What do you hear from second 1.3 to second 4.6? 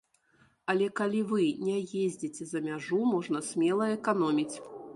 вы не ездзіце за мяжу, можна смела эканоміць.